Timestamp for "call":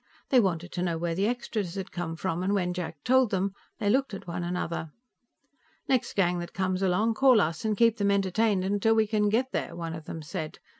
7.13-7.39